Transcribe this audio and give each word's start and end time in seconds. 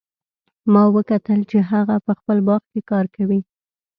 ما 0.73 0.83
وکتل 0.95 1.39
چې 1.51 1.57
هغه 1.71 1.95
په 2.05 2.11
خپل 2.19 2.37
باغ 2.47 2.61
کې 2.71 2.81
کار 2.91 3.05
کوي 3.15 3.39